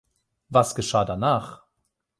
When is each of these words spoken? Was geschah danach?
Was 0.49 0.73
geschah 0.73 1.05
danach? 1.05 1.61